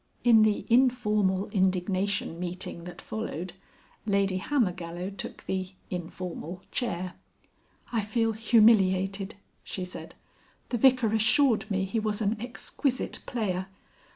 In 0.23 0.41
the 0.41 0.65
informal 0.67 1.47
indignation 1.49 2.39
meeting 2.39 2.85
that 2.85 2.99
followed, 3.03 3.53
Lady 4.07 4.37
Hammergallow 4.39 5.11
took 5.15 5.43
the 5.43 5.73
(informal) 5.91 6.63
chair. 6.71 7.13
"I 7.91 8.01
feel 8.01 8.31
humiliated," 8.31 9.35
she 9.63 9.85
said. 9.85 10.15
"The 10.69 10.79
Vicar 10.79 11.13
assured 11.13 11.69
me 11.69 11.85
he 11.85 11.99
was 11.99 12.19
an 12.19 12.35
exquisite 12.41 13.19
player. 13.27 13.67